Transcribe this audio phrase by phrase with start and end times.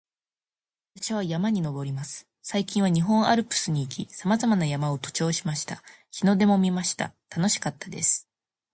[0.95, 2.27] 私は山に登ります。
[2.41, 5.83] 最近は日本アルプスに行き、さまざまな山を登頂しました。
[6.09, 7.13] 日の出も見ました。
[7.29, 8.27] 楽しかったです